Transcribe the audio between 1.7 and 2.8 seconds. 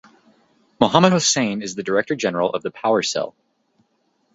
the Director General of the